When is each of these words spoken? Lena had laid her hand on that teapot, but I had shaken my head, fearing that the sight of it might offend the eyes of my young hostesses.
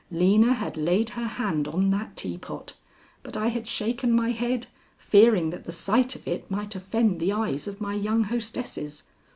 Lena 0.09 0.53
had 0.53 0.77
laid 0.77 1.09
her 1.09 1.27
hand 1.27 1.67
on 1.67 1.91
that 1.91 2.17
teapot, 2.17 2.73
but 3.21 3.37
I 3.37 3.49
had 3.49 3.67
shaken 3.67 4.11
my 4.11 4.31
head, 4.31 4.65
fearing 4.97 5.51
that 5.51 5.65
the 5.65 5.71
sight 5.71 6.15
of 6.15 6.27
it 6.27 6.49
might 6.49 6.73
offend 6.73 7.19
the 7.19 7.31
eyes 7.31 7.67
of 7.67 7.79
my 7.79 7.93
young 7.93 8.23
hostesses. 8.23 9.03